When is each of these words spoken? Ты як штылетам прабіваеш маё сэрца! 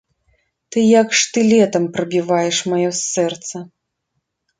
Ты 0.75 0.79
як 1.01 1.07
штылетам 1.21 1.85
прабіваеш 1.97 2.57
маё 2.71 2.89
сэрца! 3.01 3.57